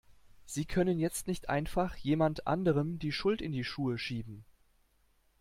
[0.47, 4.45] Sie können jetzt nicht einfach jemand anderem die Schuld in die Schuhe schieben!